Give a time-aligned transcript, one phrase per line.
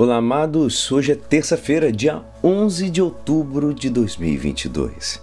[0.00, 0.90] Olá, amados.
[0.90, 5.22] Hoje é terça-feira, dia 11 de outubro de 2022.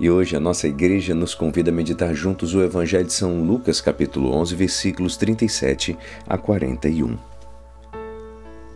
[0.00, 3.80] E hoje a nossa igreja nos convida a meditar juntos o Evangelho de São Lucas,
[3.80, 5.96] capítulo 11, versículos 37
[6.28, 7.16] a 41.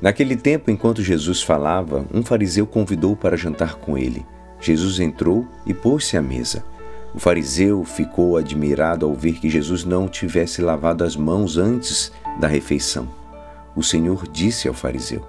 [0.00, 4.24] Naquele tempo, enquanto Jesus falava, um fariseu convidou para jantar com ele.
[4.60, 6.64] Jesus entrou e pôs-se à mesa.
[7.12, 12.46] O fariseu ficou admirado ao ver que Jesus não tivesse lavado as mãos antes da
[12.46, 13.23] refeição.
[13.76, 15.26] O Senhor disse ao fariseu: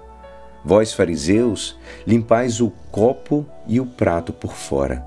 [0.64, 5.04] Vós, fariseus, limpais o copo e o prato por fora,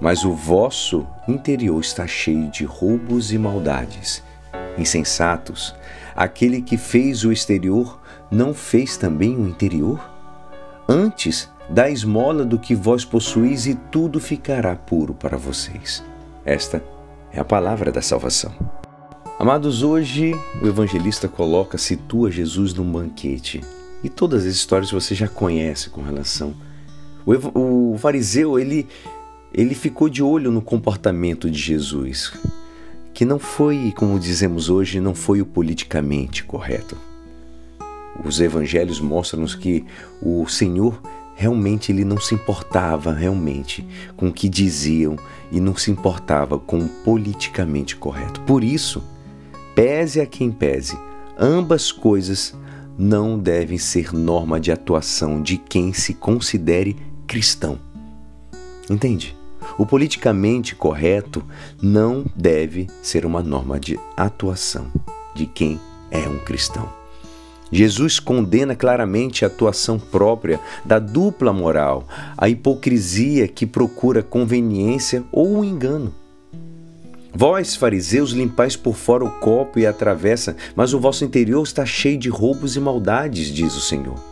[0.00, 4.22] mas o vosso interior está cheio de roubos e maldades.
[4.78, 5.74] Insensatos,
[6.14, 8.00] aquele que fez o exterior
[8.30, 10.00] não fez também o interior?
[10.88, 16.02] Antes, dá esmola do que vós possuís e tudo ficará puro para vocês.
[16.44, 16.82] Esta
[17.32, 18.81] é a palavra da salvação.
[19.42, 23.60] Amados, hoje o evangelista coloca, situa Jesus num banquete.
[24.00, 26.54] E todas as histórias você já conhece com relação.
[27.26, 28.86] O, o fariseu, ele,
[29.52, 32.32] ele ficou de olho no comportamento de Jesus,
[33.12, 36.96] que não foi, como dizemos hoje, não foi o politicamente correto.
[38.24, 39.84] Os evangelhos mostram-nos que
[40.22, 41.02] o Senhor
[41.34, 43.84] realmente ele não se importava realmente
[44.16, 45.16] com o que diziam
[45.50, 48.40] e não se importava com o politicamente correto.
[48.42, 49.02] Por isso,
[49.74, 50.98] Pese a quem pese,
[51.38, 52.54] ambas coisas
[52.98, 56.94] não devem ser norma de atuação de quem se considere
[57.26, 57.78] cristão.
[58.90, 59.34] Entende?
[59.78, 61.42] O politicamente correto
[61.80, 64.92] não deve ser uma norma de atuação
[65.34, 66.86] de quem é um cristão.
[67.70, 75.60] Jesus condena claramente a atuação própria da dupla moral, a hipocrisia que procura conveniência ou
[75.60, 76.14] o engano.
[77.34, 81.86] Vós, fariseus, limpais por fora o copo e a travessa, mas o vosso interior está
[81.86, 84.22] cheio de roubos e maldades, diz o Senhor.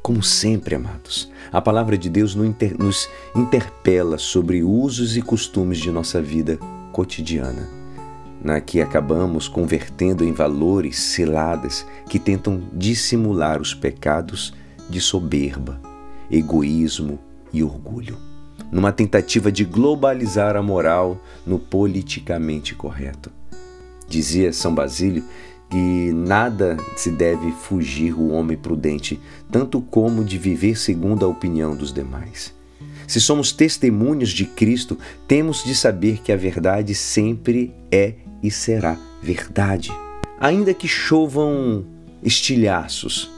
[0.00, 6.22] Como sempre, amados, a palavra de Deus nos interpela sobre usos e costumes de nossa
[6.22, 6.56] vida
[6.92, 7.68] cotidiana,
[8.40, 14.54] na que acabamos convertendo em valores ciladas que tentam dissimular os pecados
[14.88, 15.80] de soberba,
[16.30, 17.18] egoísmo
[17.52, 18.33] e orgulho
[18.70, 23.30] numa tentativa de globalizar a moral no politicamente correto.
[24.08, 25.24] Dizia São Basílio
[25.70, 29.18] que nada se deve fugir o homem prudente,
[29.50, 32.54] tanto como de viver segundo a opinião dos demais.
[33.06, 38.96] Se somos testemunhos de Cristo, temos de saber que a verdade sempre é e será
[39.22, 39.90] verdade.
[40.38, 41.84] Ainda que chovam
[42.22, 43.30] estilhaços,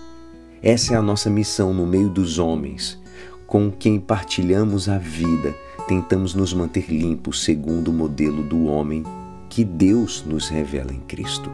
[0.63, 3.01] essa é a nossa missão no meio dos homens
[3.47, 5.55] com quem partilhamos a vida,
[5.87, 9.05] tentamos nos manter limpos segundo o modelo do homem
[9.49, 11.51] que Deus nos revela em Cristo.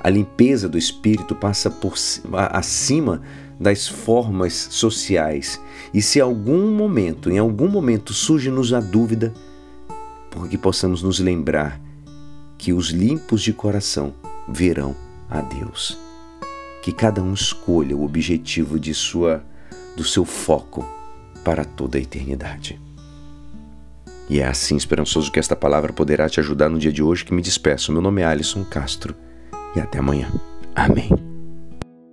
[0.00, 1.94] A limpeza do espírito passa por
[2.52, 3.22] acima
[3.58, 5.60] das formas sociais.
[5.92, 9.32] E se algum momento, em algum momento surge-nos a dúvida,
[10.30, 11.80] porque possamos nos lembrar
[12.58, 14.14] que os limpos de coração
[14.48, 14.94] verão
[15.28, 15.98] a Deus.
[16.82, 19.42] Que cada um escolha o objetivo de sua
[19.96, 20.84] do seu foco
[21.44, 22.80] para toda a eternidade.
[24.28, 27.32] E é assim esperançoso que esta palavra poderá te ajudar no dia de hoje que
[27.32, 27.92] me despeço.
[27.92, 29.14] Meu nome é Alisson Castro
[29.74, 30.28] e até amanhã.
[30.74, 31.35] Amém.